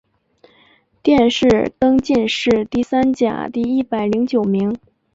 [1.03, 4.79] 殿试登进士第三甲第一百零九名。